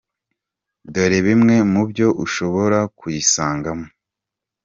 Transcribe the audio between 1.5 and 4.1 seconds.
mu byo ushobora kuyisangamo.